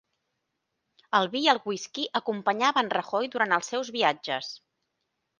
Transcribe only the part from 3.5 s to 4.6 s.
els seus viatges